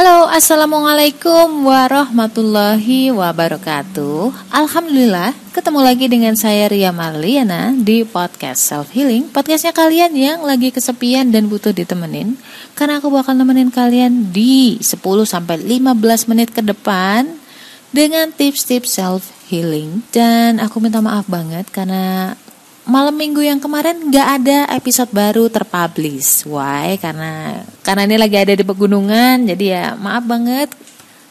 [0.00, 4.32] Halo, assalamualaikum warahmatullahi wabarakatuh.
[4.48, 9.28] Alhamdulillah, ketemu lagi dengan saya Ria Marliana di podcast Self Healing.
[9.28, 12.40] Podcastnya kalian yang lagi kesepian dan butuh ditemenin,
[12.72, 17.36] karena aku bakal nemenin kalian di 10 sampai 15 menit ke depan
[17.92, 20.00] dengan tips-tips self healing.
[20.16, 22.40] Dan aku minta maaf banget karena
[22.88, 26.48] malam minggu yang kemarin nggak ada episode baru terpublish.
[26.48, 26.96] Why?
[26.96, 30.70] Karena karena ini lagi ada di pegunungan, jadi ya maaf banget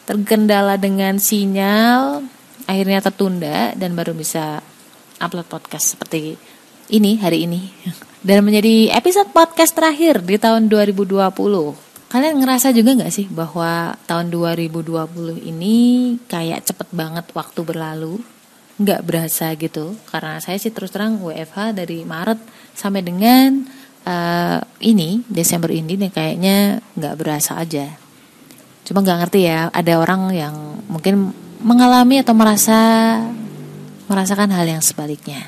[0.06, 2.26] terkendala dengan sinyal,
[2.66, 4.62] akhirnya tertunda dan baru bisa
[5.22, 6.34] upload podcast seperti
[6.90, 7.70] ini hari ini.
[8.20, 11.08] Dan menjadi episode podcast terakhir di tahun 2020.
[12.12, 15.76] Kalian ngerasa juga nggak sih bahwa tahun 2020 ini
[16.28, 18.20] kayak cepet banget waktu berlalu?
[18.80, 19.94] Nggak berasa gitu.
[20.08, 22.40] Karena saya sih terus terang WFH dari Maret
[22.72, 23.68] sampai dengan
[24.08, 26.56] uh, ini Desember ini nih kayaknya
[26.96, 27.92] nggak berasa aja.
[28.88, 30.54] Cuma nggak ngerti ya ada orang yang
[30.88, 31.30] mungkin
[31.60, 32.78] mengalami atau merasa
[34.08, 35.46] merasakan hal yang sebaliknya.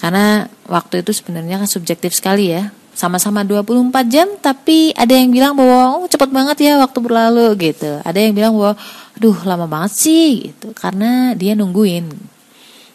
[0.00, 2.72] Karena waktu itu sebenarnya kan subjektif sekali ya.
[2.94, 8.00] Sama-sama 24 jam tapi ada yang bilang bahwa oh cepet banget ya waktu berlalu gitu.
[8.02, 8.74] Ada yang bilang bahwa
[9.14, 10.74] aduh lama banget sih gitu.
[10.74, 12.10] Karena dia nungguin.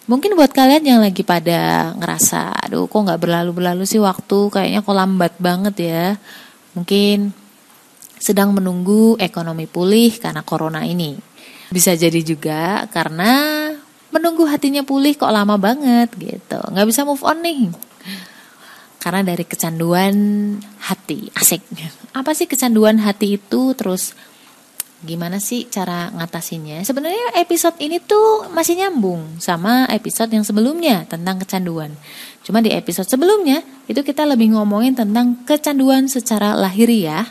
[0.09, 4.49] Mungkin buat kalian yang lagi pada ngerasa aduh kok nggak berlalu berlalu sih waktu?
[4.49, 6.05] Kayaknya kok lambat banget ya.
[6.73, 7.29] Mungkin
[8.19, 11.15] sedang menunggu ekonomi pulih karena corona ini.
[11.69, 13.69] Bisa jadi juga karena
[14.09, 16.57] menunggu hatinya pulih kok lama banget gitu.
[16.57, 17.69] Nggak bisa move on nih.
[18.99, 20.15] Karena dari kecanduan
[20.83, 21.63] hati asik.
[22.11, 23.71] Apa sih kecanduan hati itu?
[23.77, 24.11] Terus
[24.99, 26.83] gimana sih cara ngatasinnya?
[26.83, 31.95] Sebenarnya episode ini tuh masih nyambung sama episode yang sebelumnya tentang kecanduan.
[32.43, 37.23] Cuma di episode sebelumnya itu kita lebih ngomongin tentang kecanduan secara lahiriah.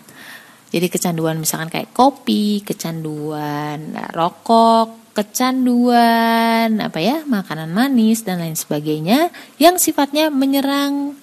[0.68, 9.32] Jadi kecanduan misalkan kayak kopi, kecanduan rokok, kecanduan apa ya, makanan manis dan lain sebagainya
[9.56, 11.16] yang sifatnya menyerang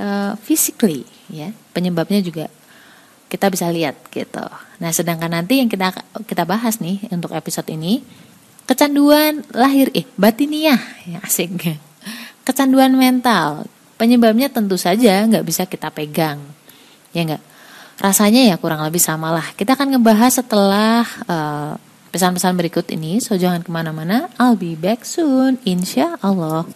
[0.00, 1.52] uh, physically ya.
[1.72, 2.52] Penyebabnya juga
[3.32, 4.44] kita bisa lihat gitu.
[4.76, 5.88] Nah, sedangkan nanti yang kita
[6.28, 8.04] kita bahas nih untuk episode ini
[8.68, 10.76] kecanduan lahir eh batiniah
[11.08, 11.56] ya asik.
[12.44, 13.64] Kecanduan mental.
[13.96, 16.44] Penyebabnya tentu saja nggak bisa kita pegang.
[17.16, 17.42] Ya nggak?
[18.02, 19.46] Rasanya ya kurang lebih sama lah.
[19.56, 21.72] Kita akan ngebahas setelah uh,
[22.12, 23.22] pesan-pesan berikut ini.
[23.22, 24.28] So jangan ke mana-mana.
[24.36, 25.56] I'll be back soon.
[25.64, 26.68] Insya Allah.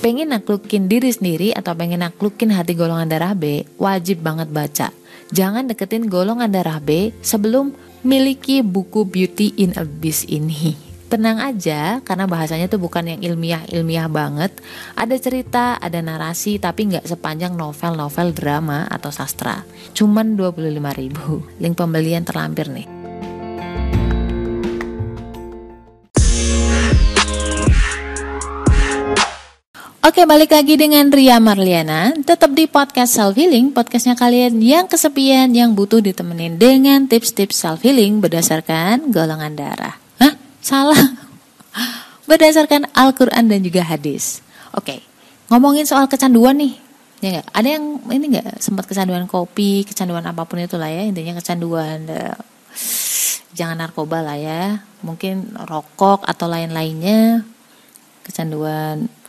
[0.00, 4.88] Pengen naklukin diri sendiri atau pengen naklukin hati golongan darah B, wajib banget baca.
[5.30, 10.74] Jangan deketin golongan darah B sebelum miliki buku Beauty in Abyss ini.
[11.10, 14.54] Tenang aja, karena bahasanya tuh bukan yang ilmiah-ilmiah banget.
[14.94, 19.66] Ada cerita, ada narasi, tapi nggak sepanjang novel-novel drama atau sastra.
[19.90, 21.42] Cuman 25 ribu.
[21.58, 22.99] Link pembelian terlampir nih.
[30.10, 32.10] Oke, balik lagi dengan Ria Marliana.
[32.26, 37.86] Tetap di podcast self healing, podcastnya kalian yang kesepian, yang butuh ditemenin dengan tips-tips self
[37.86, 39.94] healing berdasarkan golongan darah.
[40.18, 40.34] Hah?
[40.58, 40.98] Salah.
[42.26, 44.42] Berdasarkan Al-Quran dan juga hadis.
[44.74, 44.98] Oke,
[45.46, 46.74] ngomongin soal kecanduan nih.
[47.22, 47.46] Ya gak?
[47.54, 51.06] Ada yang ini nggak sempat kecanduan kopi, kecanduan apa pun itu lah ya.
[51.06, 52.34] Intinya kecanduan uh,
[53.54, 54.82] jangan narkoba lah ya.
[55.06, 57.46] Mungkin rokok atau lain-lainnya.
[58.26, 59.19] Kecanduan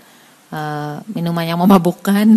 [0.51, 2.27] uh, minuman yang memabukkan.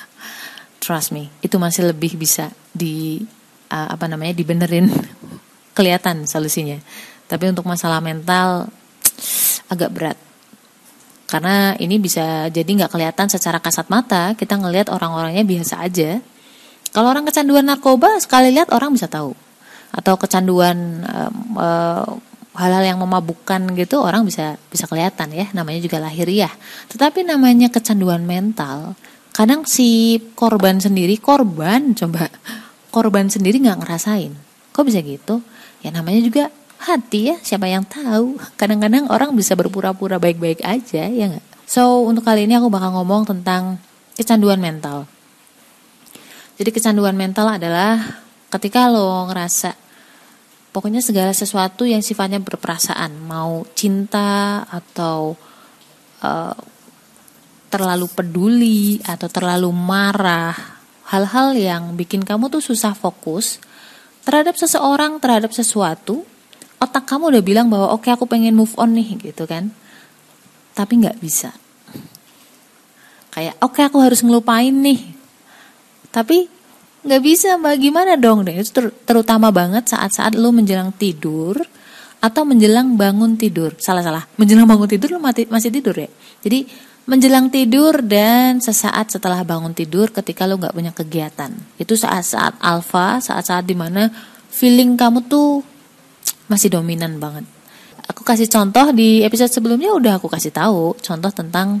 [0.82, 3.24] Trust me itu masih lebih bisa di
[3.70, 4.88] uh, apa namanya dibenerin.
[5.76, 6.78] Kelihatan solusinya.
[7.26, 8.70] Tapi untuk masalah mental
[9.72, 10.18] agak berat.
[11.24, 14.38] Karena ini bisa jadi nggak kelihatan secara kasat mata.
[14.38, 16.22] Kita ngelihat orang-orangnya biasa aja.
[16.94, 19.34] Kalau orang kecanduan narkoba sekali lihat orang bisa tahu.
[19.90, 22.06] Atau kecanduan uh, uh,
[22.54, 25.50] hal-hal yang memabukkan gitu orang bisa bisa kelihatan ya.
[25.50, 26.50] Namanya juga lahiriah.
[26.90, 28.94] Tetapi namanya kecanduan mental
[29.34, 32.30] kadang si korban sendiri korban coba
[32.94, 34.32] korban sendiri nggak ngerasain.
[34.70, 35.42] Kok bisa gitu?
[35.82, 38.38] Ya namanya juga hati ya siapa yang tahu?
[38.54, 41.46] Kadang-kadang orang bisa berpura-pura baik-baik aja ya nggak?
[41.66, 43.82] So untuk kali ini aku bakal ngomong tentang
[44.14, 45.10] kecanduan mental.
[46.54, 48.22] Jadi kecanduan mental adalah
[48.54, 49.83] ketika lo ngerasa
[50.74, 53.22] pokoknya segala sesuatu yang sifatnya berperasaan.
[53.22, 55.38] Mau cinta atau
[56.18, 56.58] uh,
[57.70, 60.58] terlalu peduli atau terlalu marah.
[61.14, 63.62] Hal-hal yang bikin kamu tuh susah fokus
[64.26, 66.26] terhadap seseorang terhadap sesuatu
[66.84, 69.72] otak kamu udah bilang bahwa oke okay, aku pengen move on nih gitu kan.
[70.76, 71.54] Tapi nggak bisa.
[73.32, 75.00] Kayak oke okay, aku harus ngelupain nih.
[76.12, 76.46] Tapi
[77.04, 77.76] nggak bisa mbak.
[77.78, 81.60] Gimana dong deh itu ter terutama banget saat-saat lu menjelang tidur
[82.18, 83.76] atau menjelang bangun tidur.
[83.76, 86.08] Salah salah menjelang bangun tidur lu mati, masih tidur ya?
[86.40, 86.64] Jadi
[87.04, 91.52] menjelang tidur dan sesaat setelah bangun tidur ketika lu nggak punya kegiatan.
[91.76, 94.08] Itu saat-saat alfa saat-saat di mana
[94.48, 95.60] feeling kamu tuh
[96.48, 97.44] masih dominan banget.
[98.08, 101.80] Aku kasih contoh di episode sebelumnya udah aku kasih tahu contoh tentang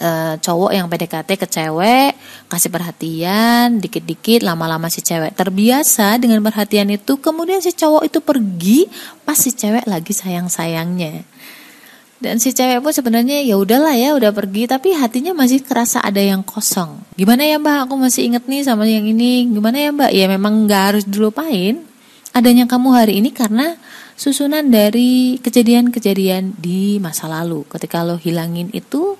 [0.00, 2.12] uh, cowok yang PDKT ke cewek
[2.48, 8.80] kasih perhatian dikit-dikit lama-lama si cewek terbiasa dengan perhatian itu kemudian si cowok itu pergi
[9.22, 11.26] pas si cewek lagi sayang-sayangnya.
[12.18, 16.18] Dan si cewek pun sebenarnya ya udahlah ya udah pergi tapi hatinya masih kerasa ada
[16.18, 16.98] yang kosong.
[17.14, 17.86] Gimana ya mbak?
[17.86, 19.46] Aku masih inget nih sama yang ini.
[19.46, 20.10] Gimana ya mbak?
[20.10, 21.86] Ya memang nggak harus dilupain
[22.34, 23.78] adanya kamu hari ini karena
[24.18, 27.62] susunan dari kejadian-kejadian di masa lalu.
[27.70, 29.14] Ketika lo hilangin itu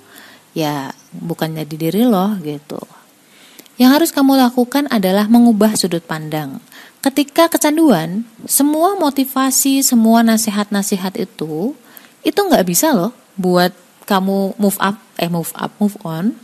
[0.59, 2.83] ya bukannya di diri lo gitu.
[3.79, 6.59] Yang harus kamu lakukan adalah mengubah sudut pandang.
[6.99, 11.79] Ketika kecanduan, semua motivasi, semua nasihat-nasihat itu,
[12.27, 13.71] itu nggak bisa loh buat
[14.03, 16.35] kamu move up, eh move up, move on.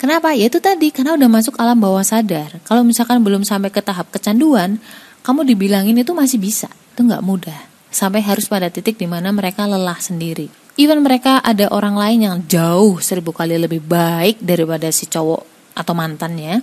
[0.00, 0.32] Kenapa?
[0.32, 2.56] Ya itu tadi, karena udah masuk alam bawah sadar.
[2.64, 4.80] Kalau misalkan belum sampai ke tahap kecanduan,
[5.20, 6.72] kamu dibilangin itu masih bisa.
[6.96, 7.60] Itu nggak mudah.
[7.92, 12.36] Sampai harus pada titik di mana mereka lelah sendiri even mereka ada orang lain yang
[12.44, 16.60] jauh seribu kali lebih baik daripada si cowok atau mantannya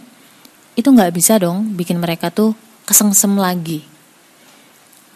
[0.74, 3.86] itu nggak bisa dong bikin mereka tuh kesengsem lagi.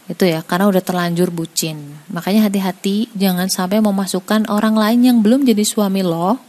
[0.07, 1.77] Itu ya karena udah terlanjur bucin.
[2.09, 6.39] Makanya hati-hati jangan sampai memasukkan orang lain yang belum jadi suami lo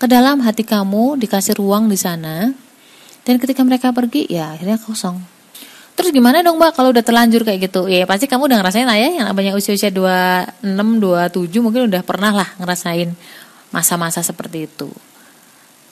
[0.00, 2.52] ke dalam hati kamu dikasih ruang di sana.
[3.24, 5.39] Dan ketika mereka pergi ya akhirnya kosong
[6.00, 7.84] Terus gimana dong mbak kalau udah terlanjur kayak gitu?
[7.84, 12.32] Ya pasti kamu udah ngerasain lah ya yang namanya usia-usia 26, 27 mungkin udah pernah
[12.32, 13.12] lah ngerasain
[13.68, 14.88] masa-masa seperti itu.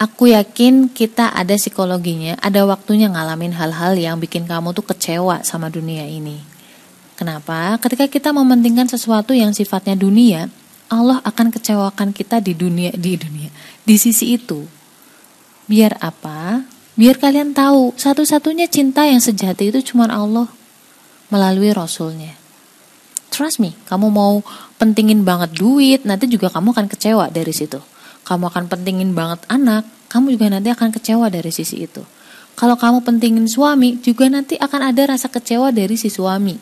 [0.01, 5.69] Aku yakin kita ada psikologinya, ada waktunya ngalamin hal-hal yang bikin kamu tuh kecewa sama
[5.69, 6.41] dunia ini.
[7.13, 7.77] Kenapa?
[7.77, 10.49] Ketika kita mementingkan sesuatu yang sifatnya dunia,
[10.89, 13.53] Allah akan kecewakan kita di dunia di dunia,
[13.85, 14.65] di sisi itu.
[15.69, 16.65] Biar apa?
[16.99, 20.51] Biar kalian tahu, satu-satunya cinta yang sejati itu cuma Allah
[21.31, 22.35] melalui Rasulnya.
[23.31, 24.43] Trust me, kamu mau
[24.83, 27.79] pentingin banget duit, nanti juga kamu akan kecewa dari situ.
[28.27, 32.03] Kamu akan pentingin banget anak, kamu juga nanti akan kecewa dari sisi itu.
[32.59, 36.59] Kalau kamu pentingin suami, juga nanti akan ada rasa kecewa dari si suami.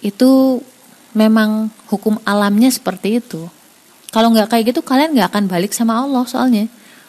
[0.00, 0.64] Itu
[1.12, 3.44] memang hukum alamnya seperti itu.
[4.08, 6.64] Kalau nggak kayak gitu, kalian nggak akan balik sama Allah soalnya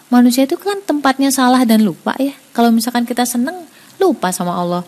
[0.07, 2.35] manusia itu kan tempatnya salah dan lupa ya.
[2.55, 3.67] Kalau misalkan kita seneng,
[3.99, 4.83] lupa sama Allah.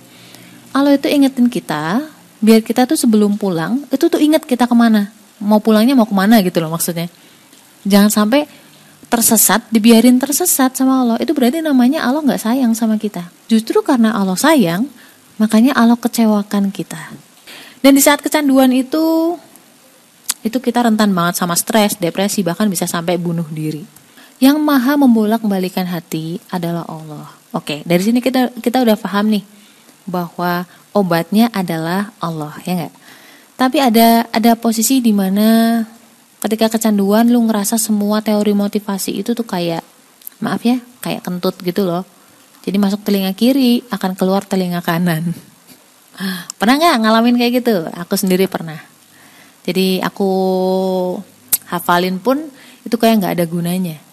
[0.72, 2.06] Allah itu ingetin kita,
[2.40, 5.12] biar kita tuh sebelum pulang, itu tuh inget kita ke mana.
[5.40, 7.08] Mau pulangnya mau ke mana gitu loh maksudnya.
[7.88, 8.46] Jangan sampai
[9.10, 11.18] tersesat, dibiarin tersesat sama Allah.
[11.18, 13.28] Itu berarti namanya Allah nggak sayang sama kita.
[13.50, 14.86] Justru karena Allah sayang,
[15.42, 17.00] makanya Allah kecewakan kita.
[17.80, 19.36] Dan di saat kecanduan itu,
[20.46, 23.99] itu kita rentan banget sama stres, depresi, bahkan bisa sampai bunuh diri.
[24.40, 27.28] Yang maha membolak-balikan hati adalah Allah.
[27.52, 29.44] Oke, dari sini kita kita udah paham nih
[30.08, 30.64] bahwa
[30.96, 32.94] obatnya adalah Allah, ya enggak?
[33.60, 35.84] Tapi ada ada posisi di mana
[36.40, 39.84] ketika kecanduan lu ngerasa semua teori motivasi itu tuh kayak
[40.40, 42.08] maaf ya, kayak kentut gitu loh.
[42.64, 45.36] Jadi masuk telinga kiri akan keluar telinga kanan.
[46.60, 47.76] Pernah nggak ngalamin kayak gitu?
[47.92, 48.80] Aku sendiri pernah.
[49.68, 50.32] Jadi aku
[51.68, 52.40] hafalin pun
[52.88, 54.09] itu kayak nggak ada gunanya.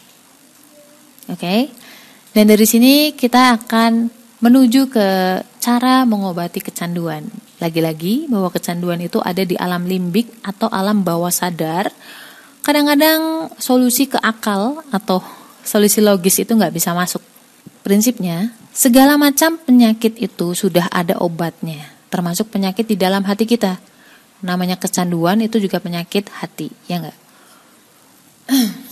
[1.26, 1.40] Oke.
[1.40, 1.60] Okay?
[2.36, 4.12] Dan dari sini kita akan
[4.44, 5.08] menuju ke
[5.56, 7.24] cara mengobati kecanduan.
[7.56, 11.88] Lagi-lagi bahwa kecanduan itu ada di alam limbik atau alam bawah sadar.
[12.60, 15.24] Kadang-kadang solusi ke akal atau
[15.64, 17.24] solusi logis itu nggak bisa masuk.
[17.80, 23.78] Prinsipnya, segala macam penyakit itu sudah ada obatnya, termasuk penyakit di dalam hati kita.
[24.42, 27.25] Namanya kecanduan itu juga penyakit hati, ya nggak?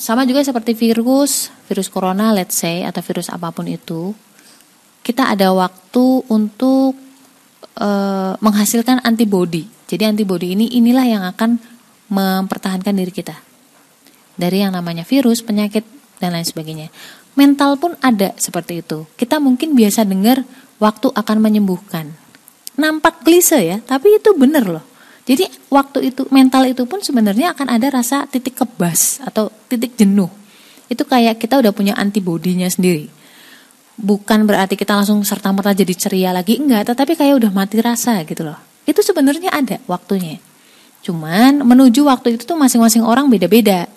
[0.04, 4.10] Sama juga seperti virus, virus corona let's say atau virus apa pun itu,
[5.06, 6.98] kita ada waktu untuk
[7.78, 7.88] e,
[8.42, 9.70] menghasilkan antibodi.
[9.86, 11.60] Jadi antibodi ini inilah yang akan
[12.10, 13.36] mempertahankan diri kita
[14.34, 15.86] dari yang namanya virus, penyakit
[16.18, 16.88] dan lain sebagainya.
[17.34, 19.06] Mental pun ada seperti itu.
[19.18, 20.46] Kita mungkin biasa dengar
[20.78, 22.14] waktu akan menyembuhkan.
[22.74, 24.84] Nampak klise ya, tapi itu benar loh.
[25.24, 30.28] Jadi waktu itu mental itu pun sebenarnya akan ada rasa titik kebas atau titik jenuh.
[30.92, 33.08] Itu kayak kita udah punya antibodinya sendiri.
[33.96, 38.20] Bukan berarti kita langsung serta merta jadi ceria lagi enggak, tetapi kayak udah mati rasa
[38.28, 38.58] gitu loh.
[38.84, 40.36] Itu sebenarnya ada waktunya.
[41.00, 43.88] Cuman menuju waktu itu tuh masing-masing orang beda-beda.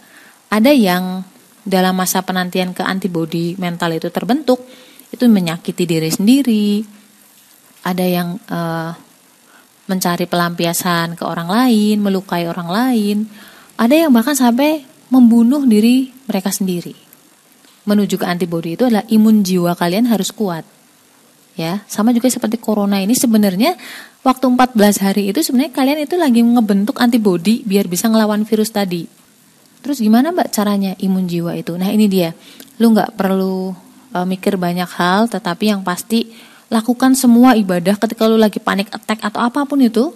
[0.48, 1.28] Ada yang
[1.68, 4.64] dalam masa penantian ke antibodi mental itu terbentuk,
[5.12, 6.88] itu menyakiti diri sendiri
[7.88, 8.92] ada yang uh,
[9.88, 13.18] mencari pelampiasan ke orang lain melukai orang lain.
[13.80, 16.94] Ada yang bahkan sampai membunuh diri mereka sendiri.
[17.88, 20.68] Menuju ke antibody itu adalah imun jiwa kalian harus kuat.
[21.58, 23.74] Ya sama juga seperti corona ini sebenarnya
[24.22, 29.08] waktu 14 hari itu sebenarnya kalian itu lagi ngebentuk antibody biar bisa ngelawan virus tadi.
[29.82, 31.74] Terus gimana mbak caranya imun jiwa itu?
[31.80, 32.36] Nah ini dia.
[32.78, 33.72] Lu nggak perlu
[34.14, 36.30] uh, mikir banyak hal tetapi yang pasti
[36.68, 40.12] lakukan semua ibadah ketika lu lagi panik attack atau apa pun itu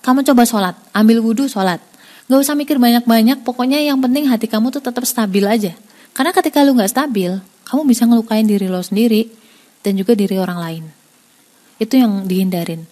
[0.00, 1.78] kamu coba sholat ambil wudhu sholat
[2.26, 5.76] nggak usah mikir banyak-banyak pokoknya yang penting hati kamu tuh tetap stabil aja
[6.16, 7.36] karena ketika lu nggak stabil
[7.68, 9.42] kamu bisa ngelukain diri lo sendiri
[9.82, 10.84] dan juga diri orang lain.
[11.76, 12.86] Itu yang dihindarin.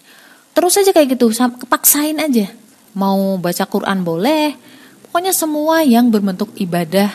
[0.51, 2.51] Terus aja kayak gitu, kepaksain aja.
[2.97, 4.59] Mau baca Quran boleh,
[5.07, 7.13] pokoknya semua yang berbentuk ibadah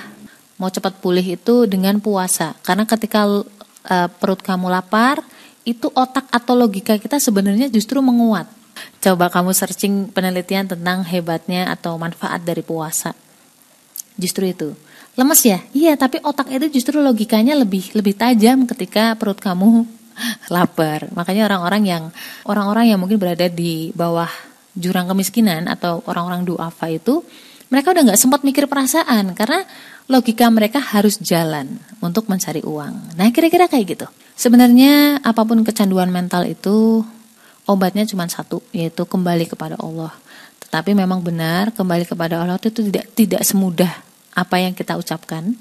[0.55, 2.55] mau cepat pulih itu dengan puasa.
[2.63, 5.19] Karena ketika uh, perut kamu lapar,
[5.65, 8.45] itu otak atau logika kita sebenarnya justru menguat.
[9.01, 13.17] Coba kamu searching penelitian tentang hebatnya atau manfaat dari puasa.
[14.15, 14.69] Justru itu.
[15.15, 15.63] Lemes ya?
[15.71, 19.87] Iya, tapi otak itu justru logikanya lebih lebih tajam ketika perut kamu
[20.53, 21.07] lapar.
[21.15, 22.03] Makanya orang-orang yang
[22.45, 24.29] orang-orang yang mungkin berada di bawah
[24.75, 27.23] jurang kemiskinan atau orang-orang duafa itu
[27.69, 29.65] mereka udah nggak sempat mikir perasaan karena
[30.05, 33.17] logika mereka harus jalan untuk mencari uang.
[33.17, 34.07] Nah, kira-kira kayak gitu.
[34.37, 37.01] Sebenarnya apa pun kecanduan mental itu
[37.65, 40.13] obatnya cuma satu, yaitu kembali kepada Allah.
[40.61, 43.91] Tetapi memang benar kembali kepada Allah itu tidak tidak semudah
[44.37, 45.57] apa yang kita ucapkan.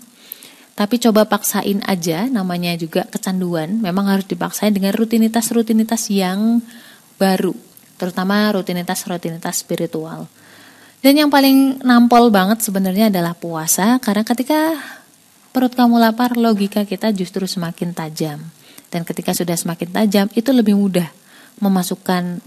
[0.75, 3.79] Tapi coba paksain aja, namanya juga kecanduan.
[3.79, 6.59] Memang harus dipaksain dengan rutinitas-rutinitas yang
[7.15, 7.55] baru,
[7.95, 10.27] terutama rutinitas-rutinitas spiritual.
[11.05, 14.73] Dan yang paling nampol banget sebenarnya adalah puasa, karena ketika
[15.53, 18.41] perut kamu lapar, logika kita justru semakin tajam.
[18.89, 21.13] Dan ketika sudah semakin tajam, itu lebih mudah
[21.61, 22.41] memasukkan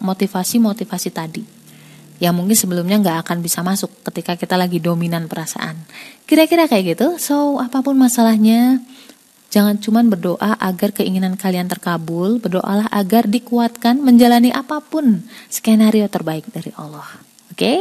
[0.00, 1.44] motivasi-motivasi tadi
[2.22, 5.76] yang mungkin sebelumnya nggak akan bisa masuk ketika kita lagi dominan perasaan.
[6.24, 7.20] Kira-kira kayak gitu.
[7.20, 8.80] So, apa pun masalahnya,
[9.52, 16.48] jangan cuma berdoa agar keinginan kalian terkabul, berdoalah agar dikuatkan menjalani apa pun skenario terbaik
[16.48, 17.33] dari Allah.
[17.54, 17.62] Oke?
[17.62, 17.80] Okay?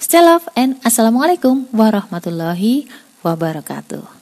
[0.00, 2.88] Stay love and assalamualaikum warahmatullahi
[3.20, 4.19] wabarakatuh.